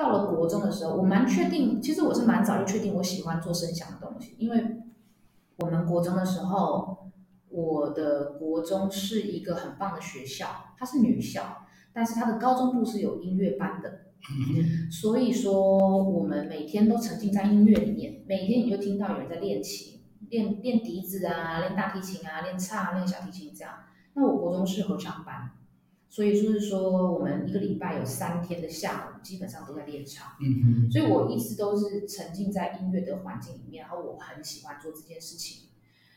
[0.00, 4.78] 到了国中的时候，我蛮确定，其实我是蛮早就确定我喜欢做声响的东西，因为
[5.58, 7.10] 我们国中的时候，
[7.50, 10.46] 我的国中是一个很棒的学校，
[10.78, 14.06] 它是女校，但是它的高中部是有音乐班的，
[14.90, 23.74] 所以说我们每天都沉浸在音乐里面，每天你就听到有人在练琴，练练笛子啊，练大提琴啊，练唱，练小提琴这样。
[24.14, 25.50] 那我国中是合唱班。
[26.12, 30.32] 所以就是说，我们一个礼拜有三天的下午，基本上都在练唱。
[30.40, 30.90] 嗯哼。
[30.90, 35.68] 所以我一直都是沉浸在音乐的环境里面，然后我很喜欢做这件事情。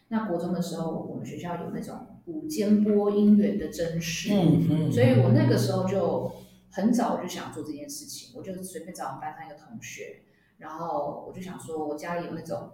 [0.08, 4.92] 那国中的时候，我们学校有那种午间播音员的甄试，嗯哼。
[4.92, 6.32] 所以我那个时候就
[6.72, 10.24] 很早我就想做这件事情，我就随便找我们班上一个同学，
[10.58, 12.72] 然后我就想说，我家里有那种，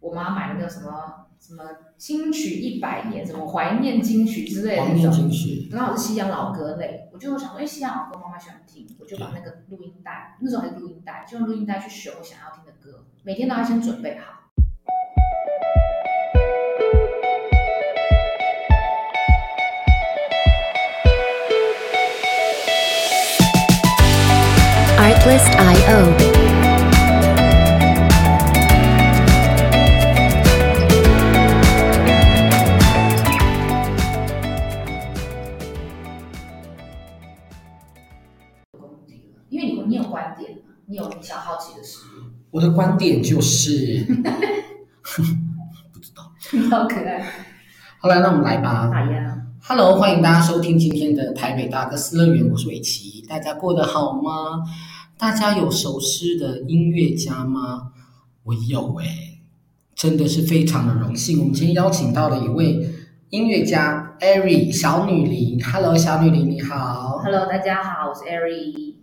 [0.00, 1.21] 我妈买了那个什么。
[1.44, 1.64] 什么
[1.96, 5.28] 金曲一百年，什么怀念金曲之类的那种，
[5.72, 7.08] 刚好是西洋老歌类。
[7.12, 14.38] 我就想说，哎，西洋老歌妈妈喜欢听，我就把那个录音带，那时候还是录音带，就用录音带去选我想要听的歌，每天都要先准备好。
[24.96, 26.41] Artlist.io
[42.62, 44.06] 的观点就是，
[45.92, 46.32] 不知道。
[46.52, 47.20] 你好可爱。
[47.98, 48.88] 好了，那我们来吧。
[48.88, 49.38] 好呀。
[49.64, 53.24] Hello，欢迎大家收听今天的台北大哥斯乐园，我是伟奇。
[53.28, 54.62] 大家过得好吗？
[55.18, 57.92] 大家有熟悉的音乐家吗？
[58.44, 59.40] 我有哎、欸，
[59.94, 61.40] 真的是非常的荣幸。
[61.40, 62.88] 我们今天邀请到了一位
[63.30, 65.60] 音乐家，Ari 小女伶。
[65.64, 67.20] Hello，小女伶你好。
[67.24, 68.94] Hello，大家好，我是 Ari。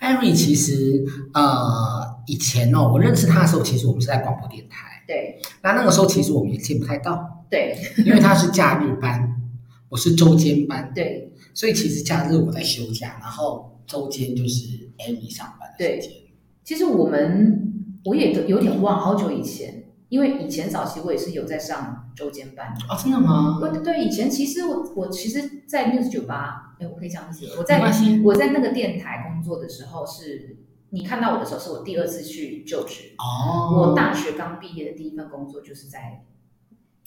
[0.00, 5.02] Ari 其实呃以前哦，我认识他的时候，其实我们是在广播电台。
[5.06, 5.40] 对。
[5.62, 7.44] 那那个时候其实我们也见不太到。
[7.50, 7.76] 对。
[8.04, 9.40] 因为他是假日班，
[9.88, 10.90] 我是周间班。
[10.94, 11.32] 对。
[11.52, 16.10] 所以其实假日我在休假，然后周间就是 Amy 上班的时间。
[16.10, 16.32] 对。
[16.64, 17.72] 其实我们
[18.04, 22.68] 我也有点忘好久以前，因为以前早期我也是有在上周间班。
[22.88, 23.58] 哦，真的吗？
[23.60, 26.74] 对对，以前其实我我其实，在 News 酒吧。
[26.80, 27.46] 哎，我可以讲一些。
[27.58, 27.80] 我在
[28.24, 30.56] 我在那个电台工作的时候，是
[30.94, 33.14] 你看到我的时候，是我第二次去就职。
[33.18, 33.74] 哦。
[33.76, 36.22] 我大学刚毕业的第一份工作就是在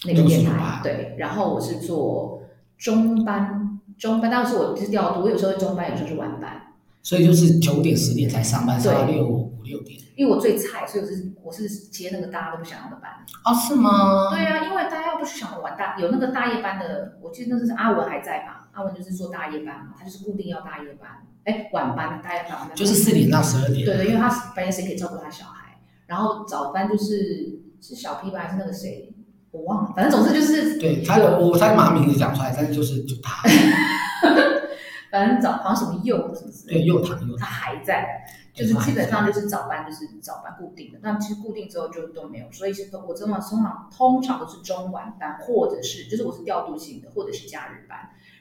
[0.05, 1.15] 那个电台，对。
[1.17, 2.43] 然后我是做
[2.77, 6.63] 中班，中班，当时我是调度，我有时候中班，有时候是晚班。
[7.01, 9.97] 所以就是九点十点才上班，上到六五六点。
[10.17, 13.11] 因为我最菜，所以我是我是接那个大家都不想要的班。
[13.45, 14.29] 哦，是吗？
[14.29, 18.67] 对啊，因为大家要不去想晚大，有那个大夜班的，我记得那是阿文还在吧？
[18.73, 23.85] 阿文就是做大夜班嘛，他就是固定要大夜班，哎，晚班大概晚班，就是四点到十二点。
[23.85, 29.13] 对对，因为他白天谁可以照顾他小孩，然后早班就是是小 P 吧，还是那个谁，
[29.51, 30.77] 我忘了，反正总之就是。
[30.77, 33.41] 对他，我才把名字讲出来，但是就是就他。
[35.09, 36.79] 反正早好像什么幼什么之类的。
[36.79, 37.39] 对，幼堂幼堂。
[37.39, 47.97] 他还在，就是基本上就是早班就是早班固定的，但其实固定之后就都没有，所以是都我真的通常通常都是中晚班，或者是就是我是调度性的，或者是假日班。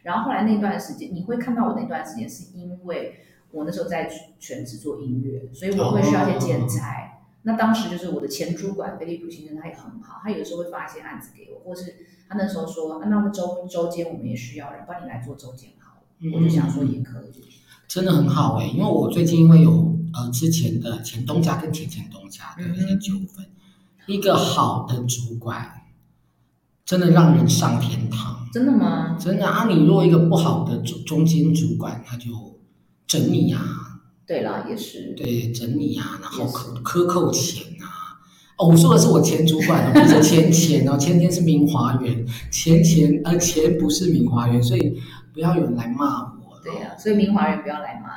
[0.06, 3.16] 然后后来那段时间，你会看到我那段时间，是因为
[3.50, 4.08] 我那时候在
[4.38, 7.10] 全职做音乐，所以我会需要一些剪裁。
[7.12, 7.26] Oh.
[7.42, 11.96] 那当时就是我的前主管菲利普先生，他也很好，他有时候会发一些案子给我，或是
[12.28, 17.42] 他那时候说，啊、那么周周间我们也需要人帮你来做周间好，嗯、我就想说也可以，
[17.88, 23.50] 真的很好哎、欸，因为我最近因为有呃之前的前东家跟前前东家的一些纠纷，嗯、
[24.06, 25.82] 一个好的主管。
[26.86, 28.48] 真的让人上天堂？
[28.52, 29.18] 真的吗？
[29.20, 29.66] 真的啊！
[29.68, 32.30] 你若一个不好的中中间主管，他就
[33.06, 33.60] 整你啊。
[34.24, 35.12] 对啦，也是。
[35.16, 38.16] 对，整你啊，然后克克扣钱啊。
[38.56, 44.96] 哦，我说的是我前主管，不是前前 哦，前前是明华园，前前呃前不是明华园，所以
[45.34, 46.58] 不要有人来骂我。
[46.64, 48.10] 对呀、啊，所以明华园不要来骂。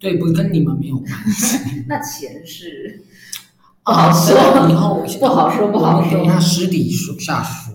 [0.00, 1.58] 对，不跟你们没有关系。
[1.86, 3.04] 那钱是
[3.84, 4.34] 不好说，
[4.70, 6.24] 以后不好说，不好说。
[6.24, 7.74] 他私底下说。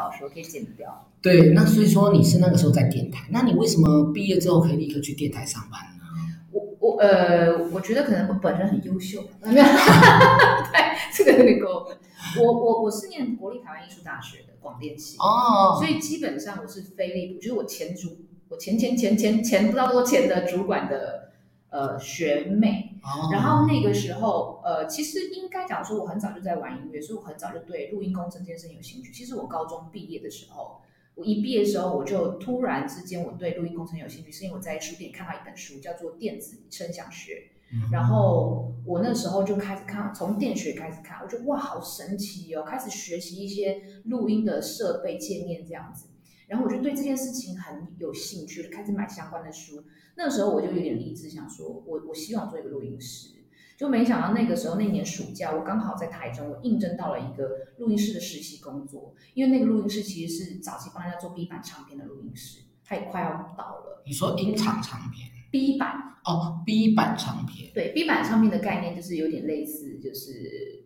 [0.00, 1.06] 好说可以剪掉。
[1.22, 6.04] 对，那所以说你是那个时候在电台，那你为什么毕业之后可以立刻去电台上班呢？
[6.50, 11.96] 我我呃，我觉得可能我本身很优秀，没有， 对，这个有点过分。
[12.38, 21.29] 我我我是念国立台湾艺术大学的广电系哦，所以基本上我是非立，就是我前主，我前前前前前不知道多前的主管的。
[21.70, 22.96] 呃，学妹，
[23.32, 29.12] 然后那个时候，呃，其实应该讲说，我很早就在玩音乐，所以我很早就对录音工程这件事情有兴趣。
[29.12, 30.80] 其实我高中毕业的时候，
[31.14, 37.32] 我一毕业的时候，我就突然之间我对录音工程有兴趣，是因为我在书店看到一本书，叫做《电子声响学》，
[37.72, 42.64] 嗯，然后我那时候就开始看，从电学开始看，我觉得哇，好神奇哦！
[42.64, 46.08] 开始学习一些录音的设备界面这样子，
[46.50, 49.84] 然后我就对这件事情很有兴趣，开始买相关的书。
[50.16, 53.36] 那个时候我就有点励志，想说我我希望做一个录音师。
[53.78, 64.02] 就没想到那个时候那年暑假，我刚好在台中，我应征到了一个录音室的实习工作，因为那个录音室其实是早期帮人家做 B 版唱片的录音室，它也快要倒了。
[64.04, 65.94] 你说音场唱片？B 版
[66.26, 67.72] 哦，B 版唱片。
[67.72, 70.79] 对，B 版唱片的概念就是有点类似，就是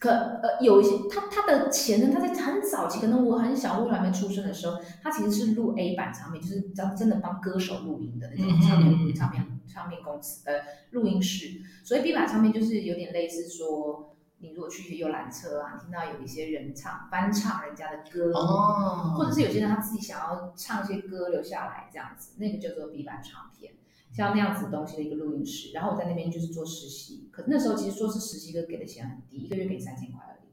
[0.00, 10.60] 可呃有一些，他他的前身，它在很早期，可能我很小，我还没出生的时候，他其实是录 A 版唱片，就是真真的帮歌手录音的那种唱片、嗯、唱片唱片公司呃
[10.90, 11.62] 录音室。
[11.82, 23.72] 所以 B 版唱片就是有点类似说，你如果去游览车啊，听到有一些人唱翻唱人家的歌，哦，或者是有些人他自己想要唱一些歌留下来这样子，那个叫做 B 版唱片。
[24.14, 30.48] 像那样子东西的一个录音室，然后我在那边就是做实习，可是那时候其实说是实习，哥给的钱很低，一个月给三千块而已。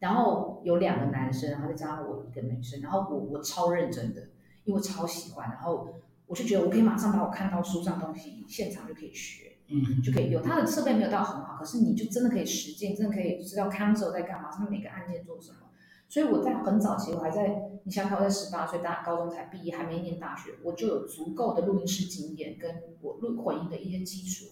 [0.00, 4.22] 然后有两个男生，然后再加上我一个女生，然后我我超认真的，
[4.64, 5.94] 因为我超喜欢，然后
[6.26, 10.42] 我就觉得我可以马上把我看到书上东西现场就可以学，嗯，就可以用。
[10.42, 15.58] 他的设备没有到很好，可是你就真的可以实践，真的可以知道 console 在干嘛，他们每个按键做什么。
[16.08, 24.46] 所以我在很早期，我还在，你想想，我在十八岁大高中才毕业，还没念大学，我就有足够的录音室经验，跟我录混音的一些基础，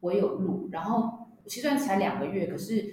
[0.00, 0.68] 我有录。
[0.70, 2.84] 然后其实虽然才两个月，可是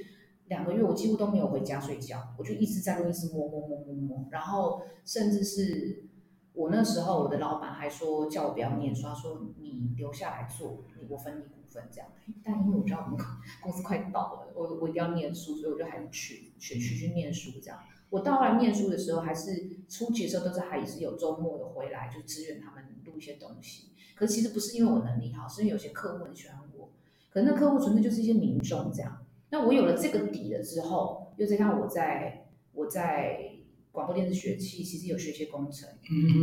[0.45, 4.27] 两个月我几乎都没有回家睡觉，我就一直在录音室摸摸摸摸摸。
[4.31, 6.05] 然后甚至是
[6.53, 12.09] 我那时候，我的老板还说叫我不要念书，他说你留下来做，我分你股份这样。
[12.43, 13.25] 但因为我知道我们
[13.61, 17.77] 公司快倒了，我我一定要念书，所以我就还是去去去去念书这样。
[18.15, 23.89] 我到后来念书的时候，还是初期的时候，都是还是有周末的回来，就支援他们录一些东西。
[24.15, 26.91] 可其实不是因为我能力好，是因为有些客户很喜欢我。
[27.29, 29.25] 可能那客户纯粹就是一些民众这样。
[29.49, 33.51] 那我有了这个底了之后，又再加上我在我在
[33.91, 35.89] 广播电视学系，其实有学些工程，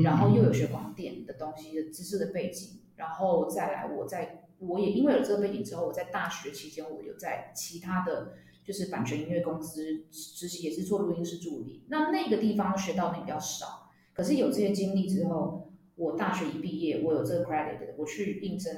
[0.05, 8.35] 然后又有学广电的东西的知识的背景，然后再来我在我也因为有了这个背景之后，我在大学期间我有在其他的。
[8.64, 18.73] 就是版权音乐公司实习也是做录音室助理，那那个地方学到的比较少，可是有这些经历之后，我大学一毕业，我有这个 credit，我去应征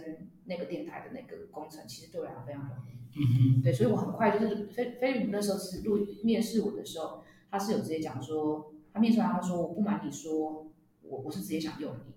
[0.46, 2.94] 那个电台的那个工程，其实对我来讲非常容易。
[3.16, 3.20] 嗯
[3.60, 10.66] 哼，对，所以我很快就是菲菲那时候是录面试我的时候，他是有直接讲说，他面试完他说我不瞒你说，
[11.02, 12.14] 我我是直接想用你，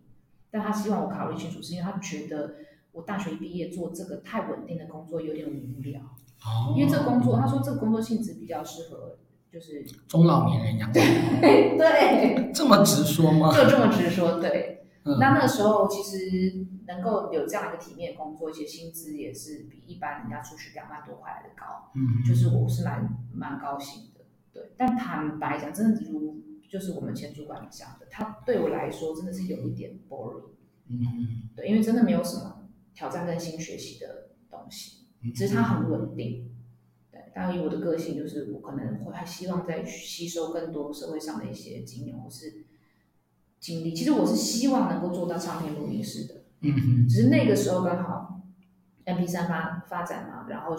[0.49, 2.55] 但他希望我考虑清楚，是因为他觉得
[2.93, 6.01] 我大学一毕业做这个太稳定的工作有点无聊。
[6.43, 9.17] 哦，因为这工作，他说这个工作性质比较适合，
[9.51, 10.91] 就是中老年人养。
[10.93, 13.51] 对，这么直说吗？
[13.51, 14.73] 就这么直说，对。
[15.03, 21.89] 嗯、那那个时候其实能够有这样一个体面工作，其实薪资也是比一般人家出去两万多块来的高。
[21.95, 24.73] 嗯，就是我是蛮蛮高兴的，对。
[24.77, 30.43] 但坦白讲，真的如就是我们前主管讲的，他对我来说真的是有一点 boring。
[30.89, 35.06] 嗯，对，因为真的没有什么挑战跟新学习的东西。
[35.33, 36.49] 只是它很稳定，
[37.11, 37.21] 对。
[37.33, 42.65] 但以我的个性，就是我可能会还希望再吸收更多社会上的一些经验或是
[43.59, 43.93] 经历。
[43.93, 47.07] 其实我是希望能够做到唱片录音师的，嗯哼。
[47.07, 48.41] 只是那个时候刚好
[49.05, 50.75] M P 三发发展嘛，然后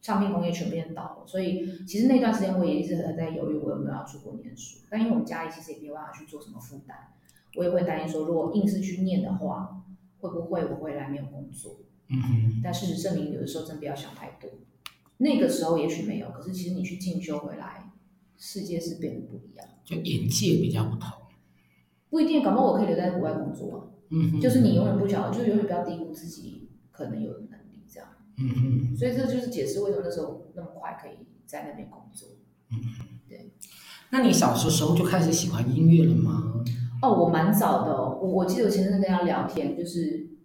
[0.00, 4.78] 唱片工业全面倒了，所以其实那段时间我也一直很在犹豫，我有没有要出国念书。
[4.88, 6.96] 但因为我们家里其实也没有办法去做什么负担，
[7.56, 9.82] 我也会担心说，如果硬是去念的话，
[10.20, 11.78] 会不会我回来没有工作？
[12.08, 14.48] 嗯哼，但事实证明，有的时候真的不要想太多。
[15.18, 17.90] 那个时候也许没有，可是其实你去进修回来，
[18.36, 21.10] 世界是变得不一样，就眼界比较不同。
[22.10, 23.78] 不一定，搞不好我可以留在国外工作啊。
[24.10, 28.08] 嗯哼，就是你永远不晓得，就是永远不要低估自己可能有的能力，这样。
[28.38, 32.28] 嗯哼，所以这就是解释为什么那时候那么快可以在那边工作。
[32.70, 33.52] 嗯哼，对。
[34.10, 36.62] 那你小时候就开始喜欢音乐了吗？
[37.02, 38.18] 哦，我蛮早的哦。
[38.22, 40.35] 我我记得我前阵跟他聊天，就是。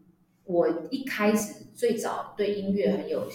[0.52, 3.28] 我一开始最早对音乐很有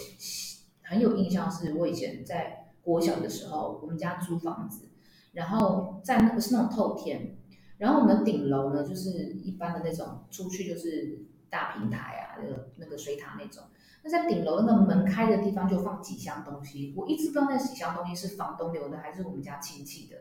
[0.82, 4.88] 很有印象，是我以前在国小的时候，我们家租房子，
[5.32, 7.36] 然后在那个是那种透天，
[7.78, 9.10] 然后我们顶楼呢就是
[9.42, 13.64] 一般的那种，出去就是大平台啊，那个那个水塔那种。
[14.04, 20.18] 那在顶楼那个门开的地方就放几箱东西，我一直不知道那几箱东西是房东留的还是我们家亲戚的，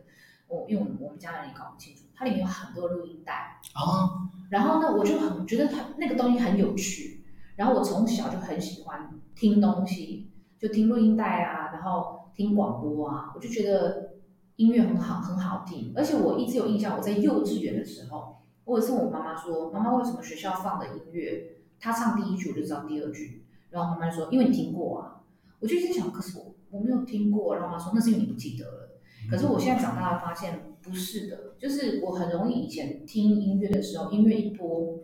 [0.47, 4.29] 我因为我们家人也搞不清楚，它里面有很多录音带啊。
[4.49, 7.23] 然后呢，我就很觉得它那个东西很有趣。
[7.55, 14.11] 然后我从小就很喜欢听东西，就听录音带啊，然后听广播啊，我就觉得
[14.57, 15.93] 音乐很好，很好听。
[15.95, 25.21] 而且我一直有印象，我在幼稚园的时候，我有问我妈妈说：“妈妈，为什么学校放的音乐，她唱第一句我就知道第二句，然后妈妈就说，因为你听过啊。
[25.61, 27.55] 我就一直想，可是我我没有听过。
[27.55, 28.84] 然后妈妈说，那是因为你不记得了。
[29.29, 34.99] 可是我现在长大了发现不是的，就是我很容易以前听音乐的时候，音乐一播，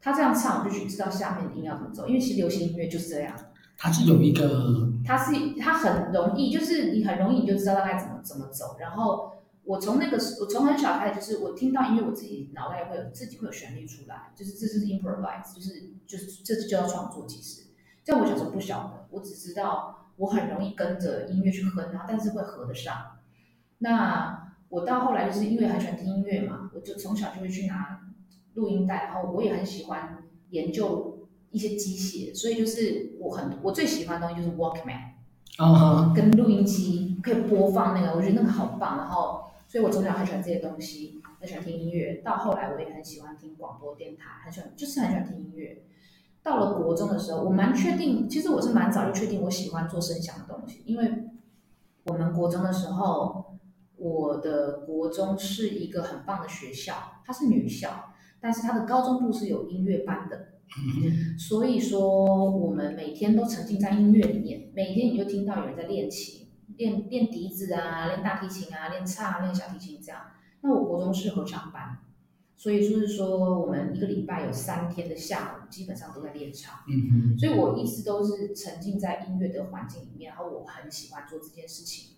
[0.00, 2.06] 他这样唱，我就去知道下面的音要怎么走。
[2.08, 3.36] 因为其实流行音乐就是这样，
[3.78, 8.76] 它是有一个，它是它很容易，就是你很容易你就知道大概怎么怎么走。
[8.80, 9.32] 然后
[9.62, 17.24] 我从那个我从很小开始，就是我听到音乐，我自己脑袋会有自己会有旋律出来，就是这是 improvise，就是就是这就叫创作。
[17.26, 17.62] 其实，
[18.02, 22.94] 在我小时候不晓得，我只知道我很容易跟着音乐去哼，然后但是会合得上。
[23.78, 28.00] 那我到后来就是因为很喜欢听音乐嘛，我就从小就会去拿
[28.54, 35.12] 录音带，然后我也很喜欢研究一些机械，所以就是我很我最喜欢的东西就是 Walkman，
[35.58, 36.14] 哦、uh-huh.
[36.16, 38.96] 跟录音机可以播放那个，我觉得那个好棒。
[38.96, 42.22] 然后，所以我从小很喜欢这些东西，很喜欢听音乐。
[42.24, 45.84] 到后来我也很喜欢听广播电台，很喜欢就是很喜欢听音乐。
[46.42, 51.24] 到了国中的时候，我蛮确定，其实我是蛮早就确定我喜欢做声响的东西，因为
[52.06, 53.53] 我们国中的时候。
[53.96, 60.48] 我的国中是一个很棒的学校，它是女校，但是它的高中部是有音乐班的，
[61.38, 70.20] 所以说我们每天都沉浸在音乐里面，每天你就听到有人在练琴，练练笛子啊，练大提琴啊，练唱，练小提琴这样。
[70.60, 71.98] 那我国中是合唱班，
[72.56, 76.80] 所以就是说我们一个礼拜有三天的下午基本上都在练唱，
[77.38, 82.13] 所以我一直都是沉浸在音乐的环境里面，然后我很喜欢做这件事情。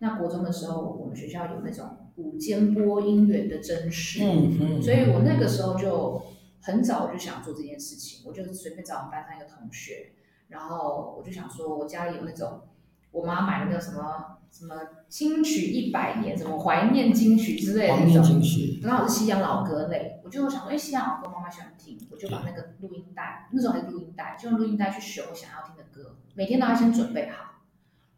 [0.00, 6.22] 那国中的时候，我们学校有那种午间播音员的甄试，嗯嗯，所以我那个时候就
[6.62, 10.12] 很早我就想做这件事情，我就随便找我们班上一个同学，
[10.48, 12.62] 然后我就想说，我家里有那种
[13.10, 14.74] 我妈买的那个什么什么
[15.08, 18.40] 金曲一百年，什么怀念金曲之类的那种，
[18.82, 27.49] 然后是西洋老歌类，我就想说，哎，西洋老歌妈妈喜欢听，我就把那个录音带，那时候还是录音带，就用录音带去选我想要听的歌，每天都要先准备好。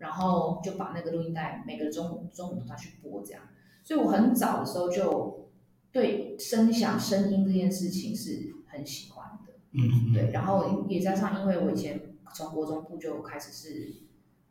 [0.02, 3.42] 然后就把那个录音带每个中午中午都拿去播这样，
[3.84, 5.48] 所以我很早的时候就
[5.92, 13.94] 对声响声音这件事情是很喜欢的，嗯，对，然后也加上因为我以前从国中部就开始是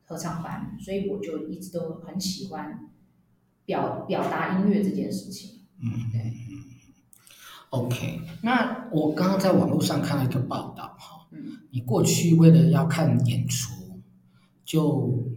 [0.06, 2.90] 合唱班，所以我就一直都很喜欢
[3.66, 6.34] 表表达音乐这件事情，嗯，对
[7.72, 13.74] ，OK，那我刚刚在网络上看了一个报道哈，嗯，你过去为了要看演出
[14.64, 15.30] 就。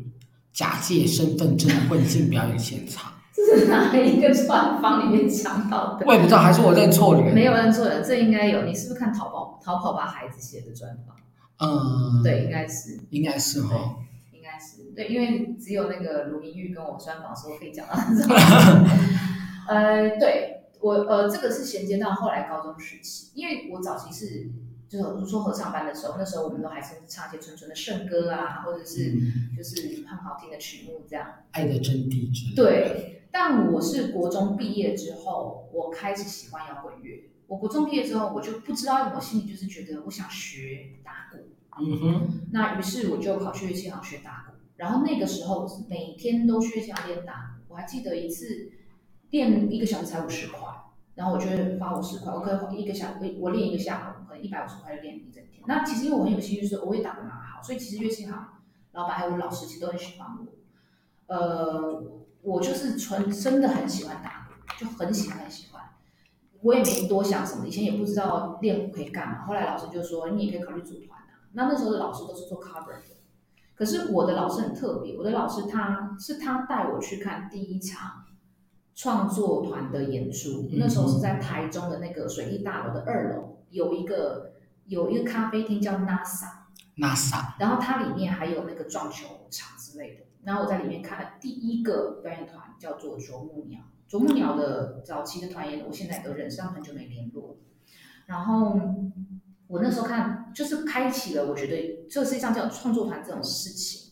[0.55, 6.07] 假借身份证混进表演现场，这是哪一个专访里面讲到的？
[6.07, 7.35] 我也不知道，还是我认错人？
[7.35, 8.63] 没有认错人，这应该有。
[8.63, 11.17] 你是不是看淘宝淘宝吧孩子写的专访？
[11.59, 13.97] 嗯，对，应该是，应该是哈，
[14.33, 17.95] 应该是对，因为只有那个卢明玉跟我专访的时候可以讲到。
[19.67, 24.49] 呃，对我呃，这个是衔接到后来高中时期，因为我早期是。
[24.99, 29.13] 就是说合唱班的时候，那时候我们都还是唱一些纯纯的圣歌啊，或者是
[29.57, 31.27] 就是很好听的曲目这样。
[31.53, 32.55] 爱的真谛之。
[32.55, 37.31] 对，但我是国中毕业之后，我开始喜欢摇滚乐。
[37.47, 41.39] 我国中毕业之后，我就不知道，我心里就是觉得我想学打鼓。
[41.79, 42.41] 嗯哼。
[42.53, 47.75] 那于是我就跑去乐器行学打鼓，然后那个时候每天都去乐器行练打鼓。
[47.75, 48.71] 我还记得一次
[49.31, 50.69] 练一个小时才五十块，
[51.15, 51.47] 然后我就
[51.79, 54.25] 发五十块，我可以一个小我我练一个下午。
[54.27, 55.63] 可能一百五十块就练一整天。
[55.67, 58.35] 那其实因为我很有兴趣，是我也打得蛮好，所以其实乐器行
[58.93, 61.35] 老板还有老师其实都很喜欢我。
[61.35, 62.03] 呃，
[62.43, 65.83] 我就是纯真的很喜欢打鼓，就很喜欢很喜欢。
[66.63, 69.47] 我也没多想什么，以前也不知道练鼓可以干嘛。
[69.47, 71.47] 后来老师就说，你也可以考虑组团啊。
[71.53, 73.03] 那那时候的老师都是做 cover 的，
[73.77, 78.24] 可是我的老师很特别，我的老师他是他带我去看第一场
[78.95, 83.59] 创作团的演出，那时候是在台中的那个水利大楼的二楼。
[83.71, 84.53] 有一个
[84.87, 90.21] 有一个咖啡厅叫 NASA，NASA，然后它里面还有那个撞球场之类的。
[90.45, 93.81] 然后我在里面看了第一个表演团，叫做啄木鸟。
[94.07, 97.57] 啄木鸟的早期的团员，我现在都认识，但很久没联络。
[98.27, 98.79] 然后
[99.67, 104.04] 我那时候看，就是开启了我觉得这个世界上叫创作团这种事情。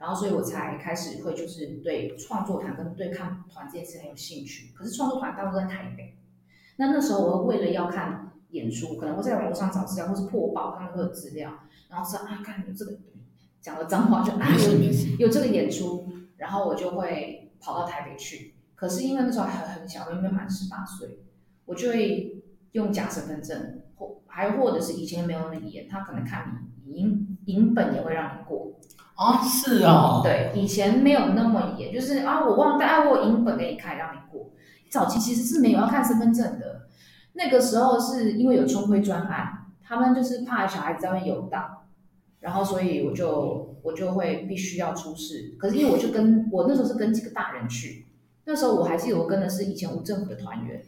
[0.00, 4.72] 然后所以我才开始会就是对创作团跟对看团这件事很有兴趣。
[4.74, 6.16] 可是创作团大部分在台北，
[6.78, 8.26] 那那时候我为了要看。
[8.50, 11.52] 演出可能会在网络上找资料，或是破报，他们会有资料，
[11.88, 12.98] 然后说啊，看有这个
[13.60, 18.56] 讲了脏话就啊有有这个演出，然后我就会跑到台北去。
[18.74, 21.20] 可是因为那时候还很小，还没满十八岁，
[21.64, 22.42] 我就会
[22.72, 28.72] 用假身份证，或还或者是以前没有那么严，他可能看你影影本也会让你过。
[29.20, 30.22] 哦，是哦。
[30.24, 34.50] 对，以前没有那么严，就是啊，我忘了带，啊，我银本给你看，让你过。
[34.88, 36.88] 早期其实是没有要看身份证的。
[37.34, 41.82] 那个时候是因为有冲辉专案，他们就是怕小孩子在外面游荡，
[42.40, 45.54] 然后所以我就我就会必须要出示。
[45.58, 48.06] 可是因为我就跟我那时候是跟几个大人去，
[48.46, 50.82] 那时候我还记得我跟的是以前无政府的团员，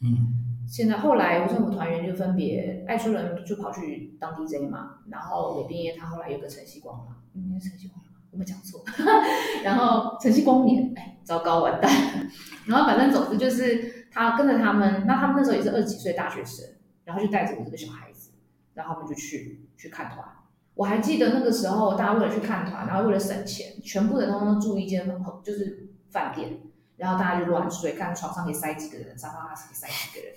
[0.00, 0.35] 嗯。
[0.66, 8.84] 现在后来无政府团员就分别爱出人就跑去当 DJ 嘛，然后韦编业他后来有个晨曦光嘛，应该是晨曦光嘛，我没讲错，
[9.62, 11.90] 然后晨曦光年，哎，糟糕完蛋，
[12.66, 16.66] 然后反正总之就是他跟着他们，那他们那时候也是二十几岁大学生，
[17.04, 18.32] 然后就带着我这个小孩子，
[18.74, 20.26] 然后他们就去去看团，
[20.74, 25.08] 我还记得那个时候大家为了去看团，然后为了省钱，全部人都住一间
[25.44, 26.58] 就是饭店，
[26.96, 30.34] 然后大家就乱睡，看床上可以塞几个人，沙发上可以塞几个人。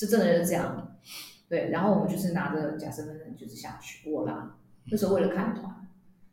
[0.00, 0.96] 就真的就是这样，
[1.46, 4.56] 对，然后我们就是拿着假身份证就是下去我啦。
[4.90, 5.86] 那时候为了看团，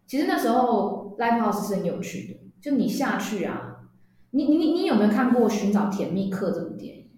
[0.05, 2.39] 其实那时候 Live House 是很有趣的。
[2.61, 3.89] 就你下去啊，
[4.31, 7.09] 你你你有没有看过《寻找甜蜜客》这部电影？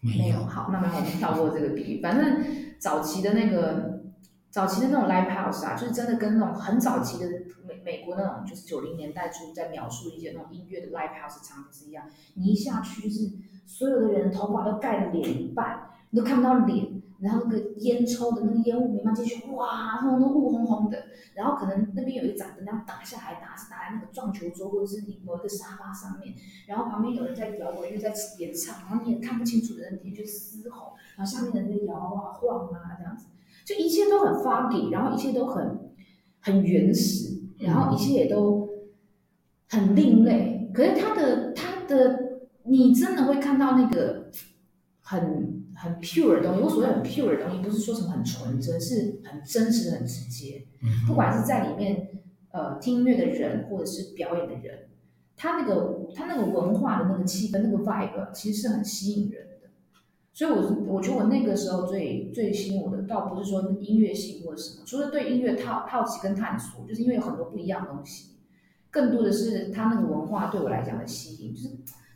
[0.00, 0.38] 没有。
[0.38, 2.02] 好，那么我们跳过这个比喻。
[2.02, 2.44] 反正
[2.80, 4.02] 早期的那个
[4.50, 7.26] 早期的那种 Live House 啊，就是真的跟那种很早期的
[7.68, 12.10] 美美国那种就是九零年代初在描述一些那种音乐的 Live House 场景是一样。
[12.34, 13.30] 你一下去就是。
[13.64, 21.04] 所有的人头发都盖了脸一半，你都看不到脸，然后那个烟抽的那个烟雾弥漫进去，哇，那种都雾蒙蒙的。
[21.34, 26.34] 然后可能那边有一盏灯，然后打下来打是打在那个撞球桌或者是某一个沙发上面，
[26.66, 33.28] 然后旁边有人在摇滚乐在演唱，然后你也看不清楚的人你就嘶吼，然后下面的人在摇啊晃啊这样子，
[33.64, 35.94] 就一切都很 funky，然后一切都很
[36.40, 38.68] 很原始，然后一切也都
[39.70, 40.70] 很另类。
[40.74, 42.31] 可是他的他的。
[42.64, 44.30] 你真的会看到那个
[45.00, 46.62] 很很 pure 的东西。
[46.62, 50.64] 我所谓很 pure 的东西，不是说什么很纯真，是很真实、很直接。
[51.06, 52.08] 不管是在里面
[52.50, 54.90] 呃听音乐的人，或者是表演的人，
[55.36, 59.68] 他那个他那个文化的那个气氛、那个 vibe，其实是很吸引人的。
[60.32, 68.36] 所以我，我我觉得我那个时候最最吸引我的，倒不是说音乐性或者什么，除了对音乐好好奇跟探索，就是因为有很多不一样的东西，
[68.90, 71.68] 更多的是他那个文化对我来讲的吸引，就是。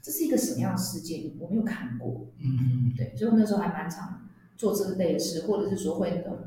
[0.06, 1.32] 这是一个什么样的世界？
[1.40, 2.28] 我没有看过。
[2.38, 4.24] 嗯嗯，对，所以我那时候还蛮常
[4.56, 6.38] 做这类的事，或者是说会那种，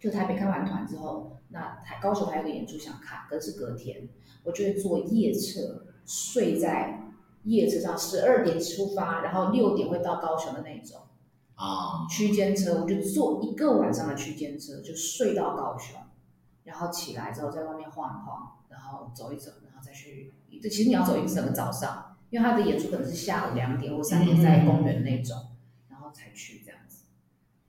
[0.00, 4.08] 就台北看完团之后，那台高雄还有个演出想看，可是隔天
[4.42, 7.12] 我就会坐夜车，睡在
[7.44, 11.02] 夜车上，十二点出发，然后六点会到高雄的那种
[11.54, 15.96] 啊区间车，我就坐一个晚上的区间车，就睡到高雄，
[16.64, 20.34] 然后起来之后在外面晃一晃，然后走一走，然后再去。
[20.60, 22.09] 这其实你要走一整个早上。
[22.30, 27.02] 因为他的演出可能是下午两点或三点在公园那种，嗯、然后才去这样子。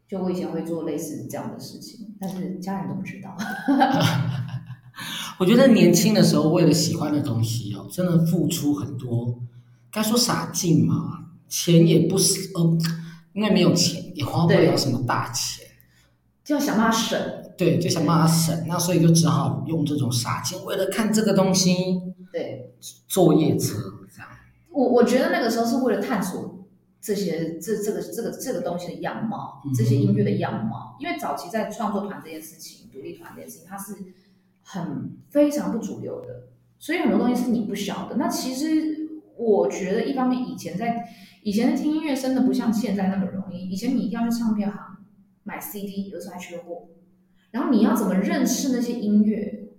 [0.07, 3.35] 就我以前会做类似这样的事情，但是家人都不知道。
[5.39, 9.39] 我觉得年轻的时候为了喜欢的东西哦，真的付出很多，
[9.91, 12.77] 该说傻劲嘛，钱也不是呃，
[13.33, 15.65] 因为没有钱也花不了什么大钱，
[16.43, 17.19] 就要想办法省。
[17.57, 22.75] 对，就想办法省，那所以就只好用这种傻劲，为了看这个东西，对，
[23.07, 23.90] 坐夜车。
[24.71, 26.65] 我我觉得那个时候是为了探索
[27.01, 30.95] 这些这这个这个这个东西的样貌，这些音乐的样貌。
[30.99, 33.95] 因为早期在创作团这件事情，独立团这件事情，它是
[34.61, 36.47] 很非常不主流的，
[36.79, 38.15] 所以很多东西是你不晓得。
[38.15, 41.03] 那其实我觉得，一方面以前在
[41.41, 43.67] 以前的听音乐真的不像现在那么容易。
[43.69, 44.97] 以前你一定要去唱片行
[45.43, 46.87] 买 CD，有时候还缺货，
[47.49, 49.69] 然后你要怎么认识那些音乐？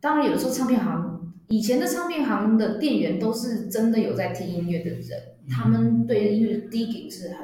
[0.00, 1.07] 当然，有的时候唱片行。
[1.48, 7.38] 以前的唱片行的店员都是真的有在听音乐的人，他们对音乐的 digging 是很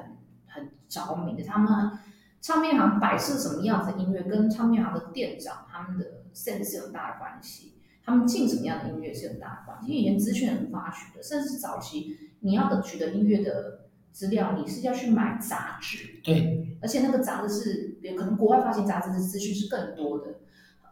[0.47, 1.43] 很着迷的。
[1.43, 1.99] 他们
[2.43, 7.73] 唱片行摆设什么样子的音乐，跟唱片行的店长他们的 sense 是有很大的关系。
[8.05, 9.91] 他们进什么样的音乐是有很大的关系。
[9.91, 16.21] 因为以前资讯很发取的，甚至早期你要的取得音乐的资料，你是要去买杂志。
[16.23, 20.41] 对，而且那个杂志是，可能国外发行杂志的资讯是更多的。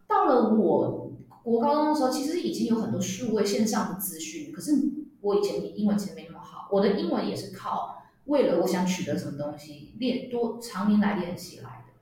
[0.09, 1.12] 到了我。
[1.45, 4.73] 我高中的时候，其实已经有很多数位线上的资讯，可是
[5.21, 11.93] 我以前英文其实没那么好，我的英文也是靠为了我想取得什么东西练多常年来练起来的。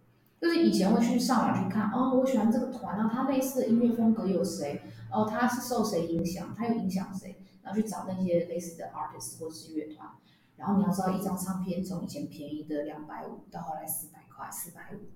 [0.41, 4.81] 就是以前会去上网去看，哦，我喜欢这个团，然后他类似的音乐风格有谁？
[5.13, 6.55] 哦，他是受谁影响？
[6.57, 7.37] 他又影响谁？
[7.63, 10.09] 然后去找那些类似的 artist 或是乐团。
[10.57, 15.09] 然后你要知道，一张唱片从以前便宜的两百五到后来四百块、四百五，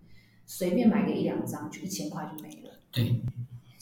[0.44, 2.70] 随便买个一两张就一千块就没了。
[2.92, 3.22] 对。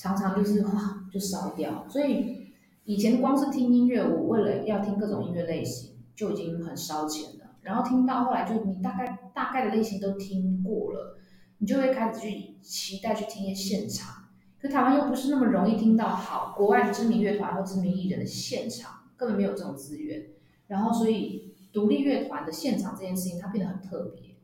[0.03, 1.87] 常常就是哇，就烧掉。
[1.89, 2.49] 所以
[2.83, 7.53] 以前光是听音乐，我为了要听各种音乐类型，就已经很烧钱了。
[7.61, 11.17] 然后听到后来，就你大概大概的类型都听过了，
[11.59, 14.25] 你就会开始去期待去听一些现场。
[14.61, 20.27] 可台湾又不是那么容易听到好国外的知名乐团或知名艺人的现场，根本没有这种资源。
[20.67, 24.35] 然后所以独立乐团的现场这件事情，它变得很特别，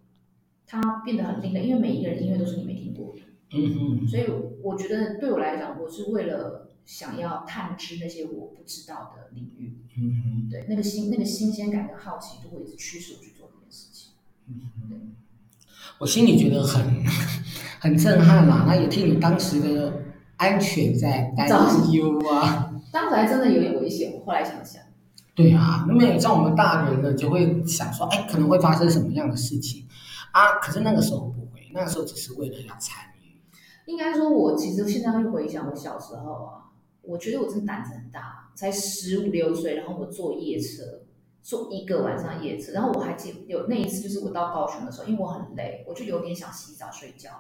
[0.69, 3.23] 它变得很另类，因为每一个人音乐都是你没听过的。
[3.51, 4.25] 嗯哼，所以
[4.63, 9.79] 我觉得对我来讲，我是为了想要探知那些我不知道的领域。
[9.97, 14.13] 嗯哼，对，那个新那个新鲜感跟好奇，就会一直驱使我去做这件事情。
[14.49, 15.13] 嗯哼，
[15.99, 17.05] 我心里觉得很
[17.81, 20.03] 很震撼嘛，那也替你当时的
[20.37, 21.49] 安全在担
[21.93, 22.75] 忧啊。
[22.91, 24.83] 当时还真的有点危险，我后来想想。
[25.35, 29.87] 对啊，那么像我们大人呢，就会想说，哎，可能会发生什么样的事情
[30.33, 30.55] 啊？
[30.61, 33.08] 可是那个时候不会，那个时候只是为了要参与。
[33.89, 36.71] 应该说，我其实现在会回想我小时候啊，
[37.01, 41.01] 我觉得我真的胆子很大，才十五六岁，然后我坐夜车，
[41.43, 47.31] 坐一个晚上夜车，然后我还记有那一次，就是我到高雄的时候，因为我很累，我就有点想洗澡睡觉，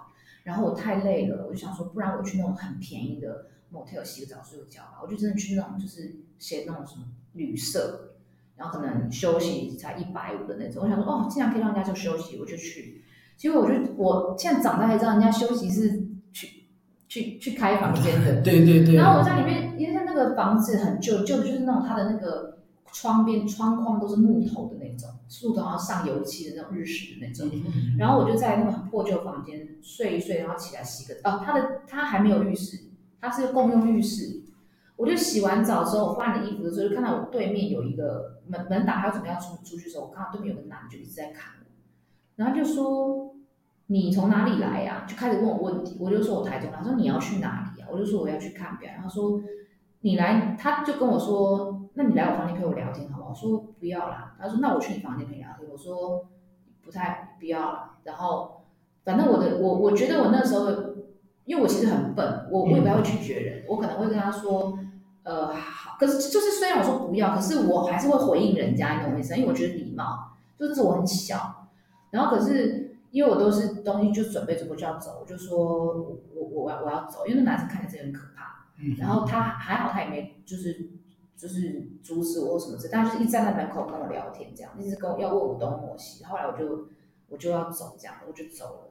[0.44, 7.04] 然后我太累了，我就想说，不然我去那种很便宜的 motel 洗个澡睡个觉吧，我就真的去那种就是写那种什么。
[7.34, 8.14] 旅社，
[8.56, 13.04] 然后可能休息才一百五的那种，我想说哦，既然可以让人家就休息，我就去。
[13.36, 16.07] 结果我就我现在长大才知道，人家休息是
[17.08, 18.40] 去去去开房间的。
[18.42, 18.94] 对对对。
[18.94, 22.58] 然后我在里面，因为那个房子很旧，旧的就是那种它的那个
[22.92, 25.10] 窗边窗框都是木头的那种，
[25.44, 27.50] 木头然后上油漆的那种日式的那种。
[27.98, 32.78] 然后我就在那个很破旧房间睡一睡，然后起来洗个哦，他的他还没有浴室，
[33.20, 34.42] 他是共用浴室。
[34.96, 41.66] 我就洗完澡之后，我换了衣服的时候，就看到我对面有一个门门打开，准备要出出去的时候，我看到对面有个男的就一直在看我，
[42.34, 43.27] 然后就说
[43.88, 47.90] ：“你从哪里来呀、啊？”就开始问我问题，我就说我台中，他说你要去哪里呀、啊？
[47.92, 49.38] 我就说我要去看表演，他说
[50.00, 53.30] 你来，他就跟我说，那你来我房间陪我聊天好不好？
[53.30, 56.24] 我说不要啦，他说那我去你房间陪你聊天，我说
[56.82, 57.98] 不太不要啦。
[58.04, 58.62] 然后
[59.04, 60.70] 反正我的我我觉得我那时候，
[61.44, 64.78] 因为我其实很笨，我我也不太会拒绝人，我可能会跟他说。
[65.24, 69.36] 呃，好，可是就是虽然我说不要，可是我还是会回应人家，你懂我意思？
[69.36, 71.68] 因为我觉得礼貌，就是我很小，
[72.10, 80.90] 然后可是因为我都是东西就准备着我就要走，我就说我我我要我要走，因为那男生看起来真的很可怕，嗯，然后他还好他也没就是
[81.36, 86.88] 就是阻止我或什么事，但就是一直站在门口跟我聊天，这样一直跟我要问我东问西，后来我就
[87.28, 88.90] 我就要走，这样我就走了。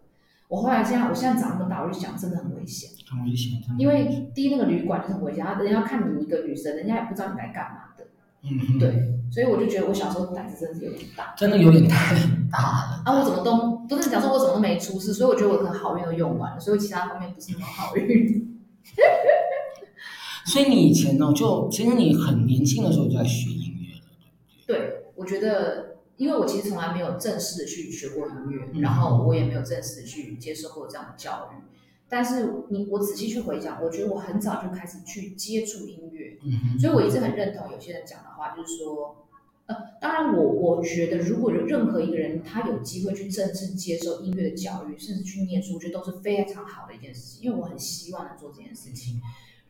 [0.49, 3.61] 我后来现在，我现在长那么大，我就想，真的很危险，很危险。
[3.77, 8.07] 因为第一那个旅馆就很危险，他人家看你一个女生，人家也不知道你来干嘛的。
[8.43, 12.15] 嗯，对，所以我就觉得我小时候胆子真的是有点大，真的有点太
[12.51, 13.03] 大了。
[13.05, 18.59] 啊，我怎么都不是讲说我怎么都没出事，所以我觉得我可能好运都用完了，所以其他方面不是那么好运。
[20.47, 24.05] 所以你以前呢，就其实你很年轻的时候就在学音乐了，
[24.65, 25.85] 对，对，我觉得。
[26.17, 31.61] 因为我其实从来没有正式的去学过音乐，然后我也没有正式的去接受过这样的教育。
[32.09, 36.37] 但是你我仔细去回想，我觉得我很早就开始去接触音乐，
[36.79, 39.25] 所以我一直很认同有些人讲的话，就是说，
[39.65, 49.21] 呃，当然我我觉得如果有任何一个人他有机会去正式接受音乐的教育，甚至去念书，我觉得都是非常好的一件事情，因为我很希望能做这件事情。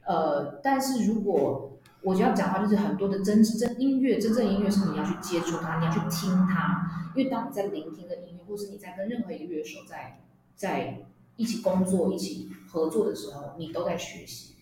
[0.05, 7.11] 呃，但是如果我就要讲话，就是很多的真真音乐，真正音乐是你要去接触它，你要去听它。
[7.15, 10.21] 因为当你在聆听的音乐，或是你在跟任何一个乐手在
[10.55, 10.99] 在
[11.37, 14.55] 一起工作、一起合作的时候，你都在学习。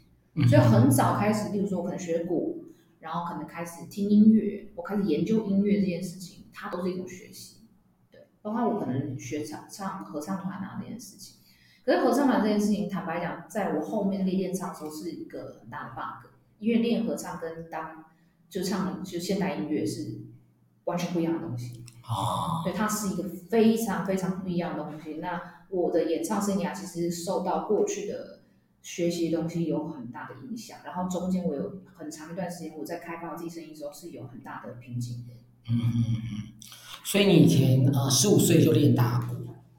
[0.47, 2.65] 所以很早开始，例如说我可能学鼓，
[2.99, 7.61] 然后可能开始听音乐，我开始研究音乐这件事情，它都是一种学习。
[8.11, 11.37] 对，包括我可能学唱唱合唱团啊这件事情。
[11.83, 16.31] 可是合唱团这件事情，坦白讲，在我后面练练唱的时候是一个很大的 bug。
[16.57, 18.05] 因为练合唱跟当
[18.49, 20.21] 就唱就现代音乐是
[20.85, 25.15] 完全不一样的东西哦，对，它是一个非常非常不一样的东西。
[25.15, 28.41] 那我的演唱生涯其实受到过去的
[28.81, 35.33] 学习东西有很大的影响，然后中间我有很长一段时间我在开发我自己声音的时候是有很大的瓶颈的。
[35.69, 36.23] 嗯嗯嗯，
[37.03, 39.35] 所以你以前呃十五岁就练打鼓，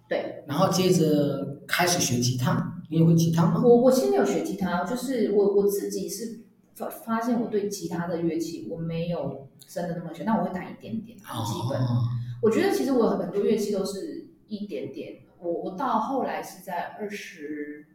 [0.09, 3.63] 对，然后接着开始学吉他，你也会吉他吗？
[3.65, 6.43] 我我其实没有学吉他，就是我我自己是。
[6.77, 11.81] 发发现我对吉他的乐器我没有真的那么学，但我会弹一点点，很基本。
[11.81, 12.05] Oh.
[12.43, 15.23] 我觉得其实我很多乐器都是一点点。
[15.39, 17.87] 我我到后来是在二十，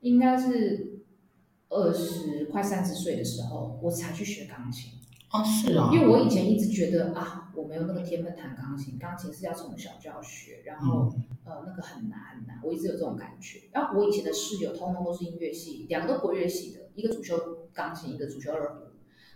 [0.00, 1.04] 应该是
[1.68, 4.92] 二十快三十岁的时候，我才去学钢琴。
[5.28, 5.90] 啊，是啊。
[5.92, 13.62] 因为我以前一直觉得啊，我没有那个天分弹钢琴，钢琴是要从小就要学，然后、嗯、呃那个很难很难，我一直有这种感觉。
[13.72, 17.62] 然后我以前的室友通通都是音乐系，两个都国乐系的，一个主修。
[17.76, 18.86] 钢琴一个主修二胡，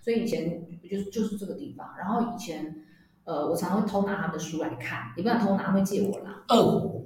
[0.00, 1.94] 所以以前就是就是这个地方。
[1.98, 2.86] 然后以前，
[3.24, 6.42] 呃，我常常会偷拿他们的书来看，也不能偷拿，会借我啦。
[6.48, 6.56] 二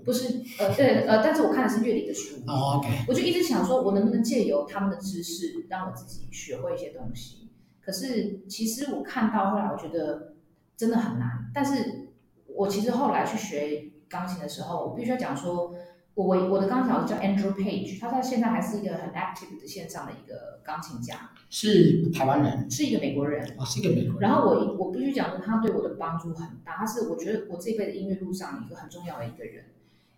[0.05, 2.37] 不是，呃，对，呃，但是我看的是乐理的书。
[2.47, 2.89] 哦，OK。
[3.09, 7.49] 我就一直想说，我能不能借由他们的知识，让我自己学会一些东西。
[7.81, 10.35] 可是其实我看到后来，我觉得
[10.77, 11.51] 真的很难。
[11.53, 12.11] 但是
[12.47, 15.75] 我其实后来去学钢琴的时候，我必须要讲说，
[16.15, 24.21] 我我我的钢琴老师叫 Andrew Page，他在现在还是一个很 active 的线上的一个钢琴家，是台湾人，是一个美国人，哦，是一个美国人。
[24.21, 29.65] 然后我我必须讲说，他对我的帮助很大，他是我觉得我这一辈子音乐路上一个很重要的一个人，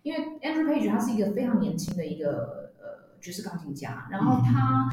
[0.07, 4.89] 因为 Andrew Page 他是一个非常年轻的一个呃爵士钢琴家，然后他、嗯、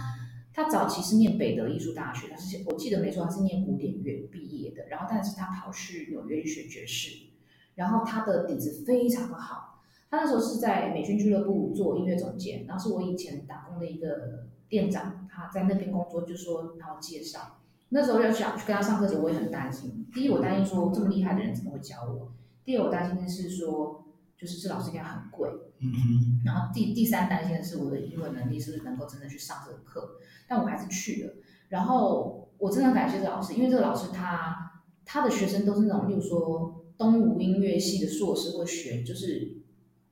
[0.52, 7.28] 他早期是念北德艺术大学，他是我记得没错，他是念古典乐毕业的，然后但是他跑去纽约去学爵士，
[7.76, 9.84] 然后他的底子非常的好。
[10.10, 17.60] 他那时候是在美军俱乐部做音乐总监，然后是我以前打工的一个店长，他在那边工作，就说然后介绍。
[17.90, 20.08] 那时候要想去跟他上课的时候，我也很担心。
[20.12, 22.32] 第一，我担心说这么厉害的人怎么会教我；
[22.64, 24.03] 第二，我担心的是说，
[24.44, 25.50] 就是这老师应该很贵。
[25.80, 26.42] 嗯哼。
[26.44, 30.18] 然后第第三担心的是我的英文能力是不是能够真的去上这个课？
[30.46, 31.32] 但我还是去了。
[31.68, 39.62] 然后我真的很感谢这个老师，因为这个老师他他的学生都是那种，例如说东吴音乐系的硕士或学就是。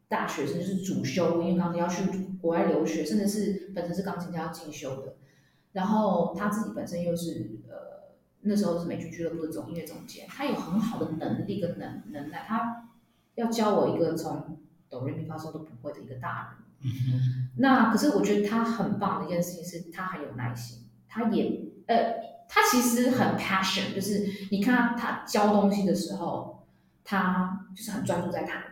[0.09, 2.03] 大学生就是主修，因为钢琴要去
[2.38, 5.16] 国外留学，甚至是本身是钢琴家要进修的。
[5.73, 12.90] 然后他自己本身又是呃那时候是美军俱乐部的总音乐总监，他有很好的能力跟能能耐，他
[13.35, 16.62] 要教我一个从哆瑞咪发嗦都不会的一个大人。
[16.85, 22.14] 嗯、那可是我觉得他很棒的一件事情是他很有耐心，他也呃
[22.49, 26.66] 他其实很 passion，就是你看他，他教东西的时候，
[27.05, 28.62] 他就是很专注在弹。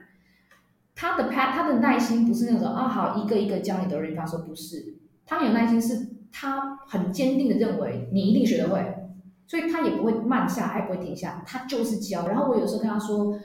[0.95, 9.09] 他的拍，他的耐心不是那种啊，好一个一个教你的人发说不是，他有耐心是，他很坚定的认为你一定学得会，
[9.47, 12.27] 所以他也不会慢下，他也不会停下，他就是教。
[12.29, 13.39] 然后我有时候跟他说，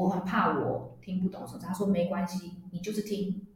[0.00, 3.46] 我很怕我听不懂什么，他说没关系，你就是听。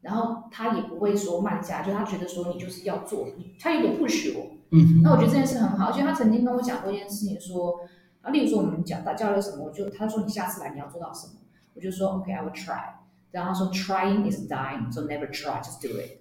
[0.00, 3.26] 然后他也不会说慢下，就他觉得说你就是要做，
[3.60, 4.50] 他有点 push 我。
[4.70, 5.00] 嗯。
[5.02, 7.80] 那我觉得这件事很好，而且他曾经跟我讲过一件事情，说
[8.22, 11.34] 啊，例如说我们讲到交流什么，我就他说你下次来你要做到什么。
[11.74, 12.84] 我就说 OK，I will try。
[13.30, 16.18] 然后他说 Trying is dying, so never try, just do it。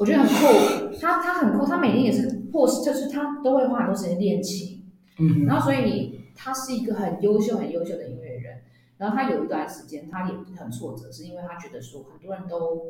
[0.00, 4.84] 我觉得很酷，他他很酷，他每天也是或是就是他都会花很多时间练琴。
[5.18, 5.44] 嗯。
[5.46, 8.62] 然后所以他是一个很优秀很优秀的音乐人。
[8.98, 12.82] 然后他有一段时间他也很挫折，是因为他觉得说很多人都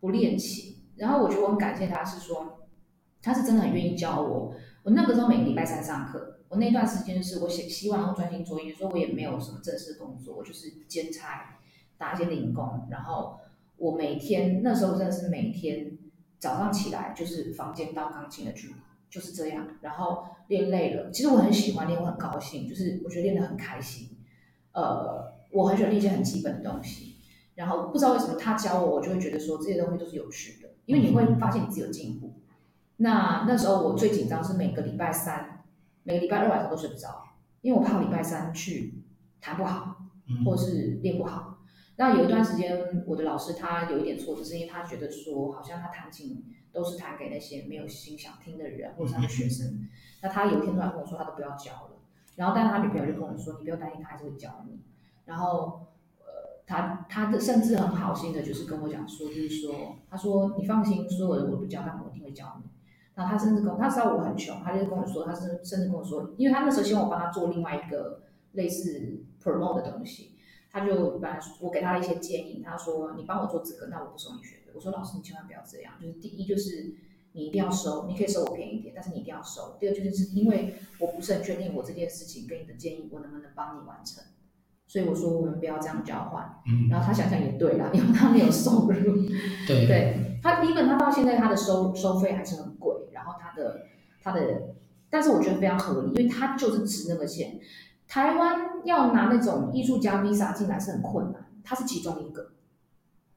[0.00, 0.76] 不练琴。
[0.96, 2.66] 然后我觉得我很感谢他，是说
[3.20, 4.54] 他是真的很愿意教我。
[4.84, 6.30] 我那个时候每个礼拜三上课。
[6.48, 11.58] 我那段时间是我希希望专心做音乐，所以我也没有什么正式工作，我就是兼差
[11.98, 12.86] 打一些零工。
[12.90, 13.40] 然后
[13.76, 15.98] 我每天那时候真的是每天
[16.38, 18.74] 早上起来就是房间到钢琴的距离，
[19.14, 19.66] 就是这样。
[19.80, 24.18] 然后练累了，其实我很喜欢练，我很高兴，就是我觉得练得很开心。
[24.72, 27.16] 呃，我很喜欢练一些很基本的东西。
[27.54, 32.34] 然后不知道为什么他教我，我就会觉得说这些东西都是有趣的，因为你会发现你自己有进步。
[32.96, 35.64] 那那时候我最紧张是每个礼拜三。
[36.06, 37.08] 每个礼拜二晚上都睡不着，
[37.62, 39.02] 因为我怕礼拜三去
[39.40, 39.96] 弹不好，
[40.44, 41.60] 或者是练不好。
[41.96, 46.44] 那有一段时间，我的老师他有一点挫折，是因为他觉得说，好像他弹琴
[46.74, 49.88] 都是弹给那些没有心想听的人，或者是他的学生。
[50.20, 51.90] 那他有一天突然跟我说，他都不要教了。
[52.36, 54.80] 然后，但是他女朋友就跟我说，你不要担心，他还是会教你。
[55.24, 55.86] 然后，
[56.18, 62.68] 呃，他他的甚至很好心的，就是跟我讲说，就是说，他说你放心，所有的我不教，但我一定会教你。
[63.14, 70.32] 然后他甚至跟我，他知道我很穷，他就跟我说，他是甚至跟我说，因为他那时候希望我帮他做另外一个类似 promote 的东西，
[70.72, 74.63] 他就本来我给他了一些建议，他说你帮我做这个，那我不收你学费。
[74.74, 76.94] 我说老师你千万不要这样，就是第一就是
[77.32, 79.76] 你一定要收，你可以收我便宜一点，但是你一定要收。
[79.78, 84.22] 第二就是是因为我不是很确定我这件事情跟你的建议我能不能帮你完成，
[84.86, 86.62] 所以我说我们不要这样交换。
[86.66, 89.26] 嗯，然后他想想也对啦，因为他没有收入。
[89.66, 92.94] 对对，他基本他到现在他的收收费还是很贵。
[93.12, 93.86] 然后他的
[94.22, 94.74] 他的，
[95.08, 97.58] 但是我觉得非常合理，因为他就是值那个钱。
[98.06, 102.52] 台湾要拿那种艺术家 visa 进来是很困难，他是其中一个，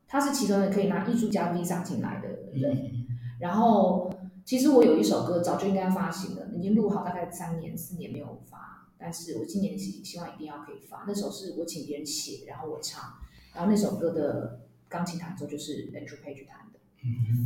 [0.08, 3.06] 他是其中的可以拿艺术家 visa 进来的人。
[3.40, 4.12] 然后，
[4.46, 11.04] 其实我有一首歌早就应该发行了，已经录好大概三年四年没有发，但是我今年希希望一定要可以发。
[11.08, 13.14] 那首是我请别人写，然后我唱，
[13.54, 16.80] 然后那首歌的钢琴弹奏就是 Andrew Page 弹的，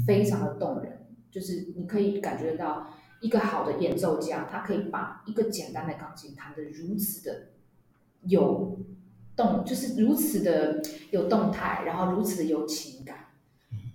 [0.05, 1.07] 非常的动人。
[1.29, 2.87] 就是你可以感觉到
[3.21, 7.47] 一个好的演奏家，他可以把一个简单的钢琴弹得如此的
[8.23, 8.77] 有
[9.35, 13.27] 动，就是如此的有动态，然后如此的有情感，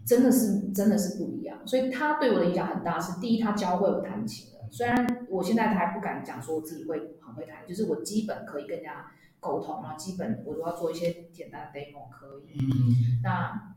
[0.06, 1.66] 真的是真的是不一样。
[1.66, 2.98] 所以他对我的影响很大。
[2.98, 4.68] 是第一，他教会我弹琴了。
[4.70, 9.06] 虽然我现在还不敢讲说我自己会很会弹，就是我基本可以跟人家
[9.40, 12.58] 沟通，然后基本我都要做一些简单的 demo 可以。
[12.58, 13.72] 嗯、那。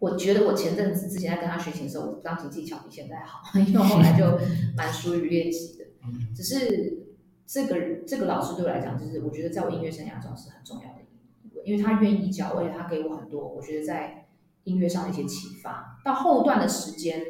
[0.00, 4.38] 我觉得我前阵子之前在跟他学琴的时候，我钢琴技巧比现在好，因为我后来就
[4.76, 5.84] 蛮疏于练习的。
[6.32, 7.07] 只是
[7.50, 14.28] 这个这个老师对我来讲，就是我觉得在我音乐生涯中是很重要的一位，因为他愿意教，而且他给我很多，我觉得在
[14.64, 15.98] 音乐上的一些启发。
[16.04, 17.24] 到后段的时间，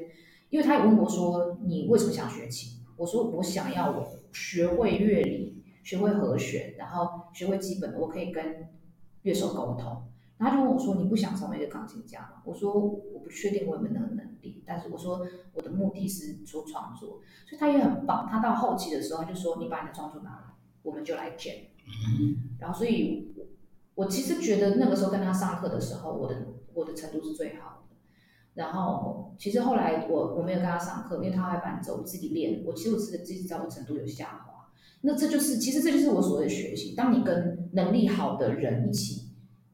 [0.50, 8.68] 因为他有问我说：“你为什么想学琴？”我说：“我想要我学会乐理，学会和弦，然后学会基本的，我可以跟
[9.22, 10.02] 乐手沟通。”
[10.38, 18.28] 然后他就问我说：“你不想成为一个钢琴家吗？”我说：“我不确定我有没有那个能力，但是我说我的目的是做创作。”所以他也很棒。
[18.30, 21.56] 他到后期的时候，他就说：“你把你的创作拿来，我们就来 jam。”
[22.60, 23.34] 然后，所以
[23.96, 27.96] 我其实觉得那个时候跟他上课的时候，我的我的程度是最好的。
[28.54, 32.62] 然后，其实后来我我没有跟他上课，因为他还伴奏，自己练。
[32.64, 34.68] 我其实我自己知道我程度有下滑。
[35.00, 36.94] 那这就是其实这就是我所谓的学习。
[36.94, 39.26] 当你跟能力好的人一起。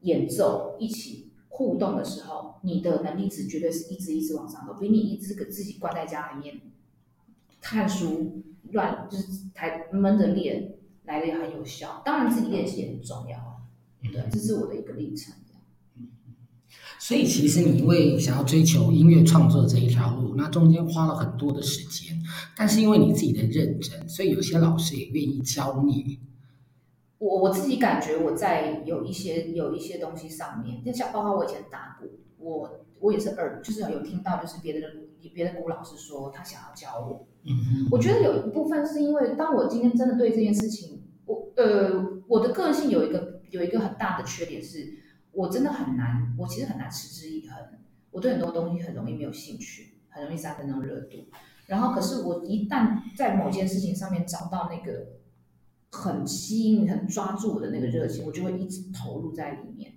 [0.05, 6.61] 演奏一起互动的时候，你的能力值绝对是一直一直往上走，比你一直给自己关在家里面
[7.59, 12.01] 看书乱就是台闷着练来的也很有效。
[12.05, 13.61] 当然自己练习也很重要，
[14.11, 15.33] 对，这是我的一个历程。
[16.99, 22.19] 所以其实你因为想要追求音乐创作这一条路，那中间花了很多的时间，
[22.57, 26.19] 但是因为你自己的认真，所以有些老师也愿意教你。
[27.17, 34.87] 我我自己感觉我在有一些有一些东西上面，就像包括我以前打鼓，我我也是耳，就是有听到就是别的
[35.33, 44.93] 别的鼓老师说他想要教我，嗯，我觉得有一部分是因为当我今天真的对这件事情，我呃我的个性有一个有一个很大的缺点是，
[45.31, 47.57] 我真的很难，我其实很难持之以恒，
[48.11, 51.25] 我对很多东西很容易没有兴趣，很容易三分钟热度，
[51.67, 55.23] 然后可是我一旦在某件事情上面找到那个。
[55.91, 59.93] 很吸引、很抓住我的那个热情，我就会一直投入在里面。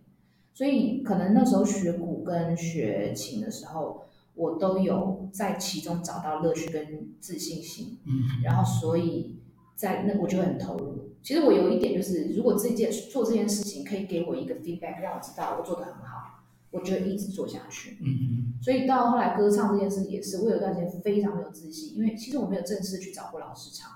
[0.55, 4.03] 所以可能那时候学鼓跟学琴的时候，
[4.35, 7.99] 我都有在其中找到乐趣跟自信心。
[8.05, 9.37] 嗯，然后所以
[9.75, 11.13] 在那我就会很投入。
[11.23, 17.99] 其实我有一点就是，如果这件做这件事情可以给我一个 feedback，让我知道我做得很好，我就会一直做下去。
[18.01, 23.91] 嗯，所以到后来歌唱这件事也是，我有一段时间非常没有自信，因为其实我没有正式去找过老师唱。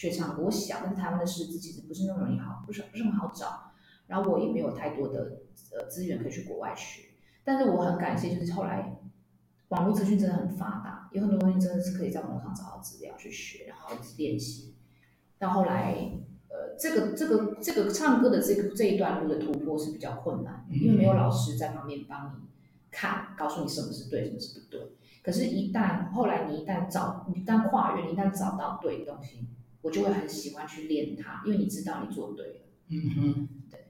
[0.00, 3.72] 学唱歌，我想，但是台湾的师资其实不是那么容易好，不是不是很好找。
[4.06, 5.42] 然后我也没有太多的
[5.74, 7.02] 呃资源可以去国外学。
[7.44, 8.98] 但是我很感谢，就是后来
[9.68, 14.74] 网络资讯真的很发达，有很多东西真的是可以在网络上找到资料去学，然后一直练习。
[15.38, 15.94] 到后来，
[16.48, 22.48] 呃，这个这个这个唱歌的这个这一段路的突破是比较困难，因为没有老师在旁边帮你
[22.90, 24.80] 看，告诉你什么是对，什么是不对。
[25.22, 29.46] 可是，一旦后来你一旦找，你一旦跨越，你一旦找到对的东西。
[29.82, 32.54] 我就会很喜欢去练它，因为你知道你做对了。
[32.88, 33.80] 嗯哼，对。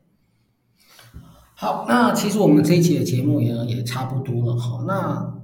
[1.54, 4.84] 好，那其实我们这一期的节目也也差不多了哈。
[4.86, 5.36] 那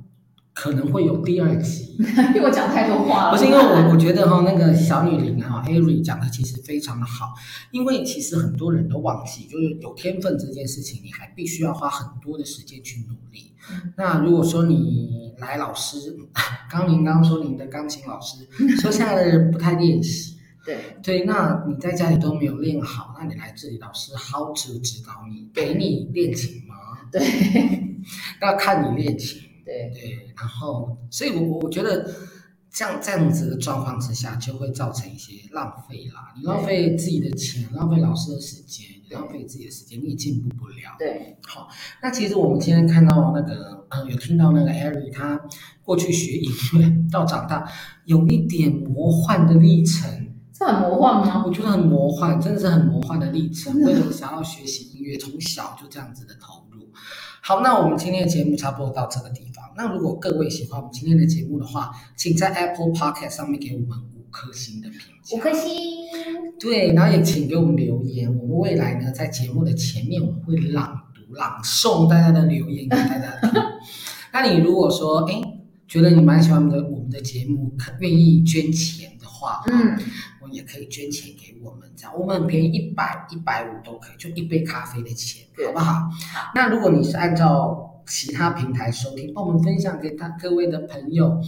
[0.54, 1.96] 可能会有第二集，
[2.34, 3.30] 因为我讲太多话了。
[3.32, 7.34] 不是因为我我觉得哈，那个小女伶哈，Ari 讲的其实非常的好。
[7.70, 13.52] 因为其实很多人都忘记，就是有天分这件事情，你还必须要花很多的时间去努力。
[13.70, 16.16] 嗯、那如果说你来老师，
[16.70, 18.48] 刚您刚刚说您的钢琴老师
[18.80, 20.35] 说现在的人不太练习。
[20.66, 26.74] 对对，那你在家里都没有练好，那你来这里，老师 how to 指导你，给你练琴吗？
[27.10, 27.22] 对，
[28.40, 29.40] 那看你练琴。
[29.64, 32.08] 对对，然后，所以我我觉得
[32.70, 36.32] 这样这样子的状况之下，就会造成一些浪费啦。
[36.36, 40.94] 你浪费自己的钱，浪费老师的时间，浪费自己的时间，你也进步不了。
[40.98, 41.68] 对，好，
[42.00, 45.40] 那其实我们今天看到那个，嗯，有听到那个艾瑞他
[45.82, 47.68] 过去学音乐到长大，
[48.04, 50.25] 有一点魔幻的历程。
[50.58, 51.44] 这很魔幻吗？
[51.46, 53.78] 我觉得很魔幻，真的是很魔幻的历程。
[53.82, 56.88] 为了想要学习音乐，从小就这样子的投入。
[57.42, 59.62] 好，那我们今天的节目差不多到这个地方。
[59.76, 65.36] 那如果各位喜欢我们今天的节目的话，请在 Apple Podcast 上面给我们五颗星的评价。
[65.36, 65.70] 五颗星。
[66.58, 68.26] 对，然后也请给我们留言。
[68.26, 73.50] 我们未来呢，在节目的前面我们会朗读、朗诵大家的留言给大家听。
[74.32, 75.38] 那你如果说，哎，
[75.86, 79.98] 觉得你蛮喜欢我们的我们的节目，愿意捐钱的话，嗯。
[80.52, 85.92] 也可以捐钱给我们，这样我们很便宜，一百一百五都可以，就一杯咖啡的钱，好不好？
[86.32, 86.52] 好。
[86.54, 91.42] 那如果你是按照其他平台收听，帮我们分享给他各位的朋友。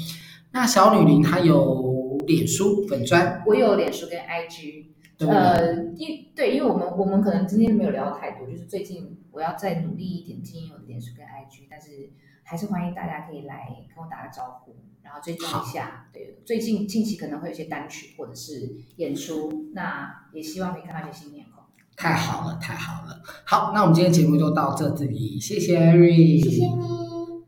[0.50, 4.86] 那小女林她有脸书粉砖，我有脸书跟 IG，
[5.20, 12.10] 呃，因对，因为我们我们可能今天没有聊太多，就是最近我要再努力一点经营我的脸书跟 IG，但是
[12.42, 14.74] 还是欢迎大家可以来跟我打个招呼。
[15.08, 21.64] 然后追踪一下，对，最近近期可能会有些单曲或者是演出，那也希望可以看到一些新面孔。
[21.96, 23.22] 太好了，太好了。
[23.44, 25.76] 好，那我们今天节目就到这里，谢谢
[26.38, 27.07] 谢谢你。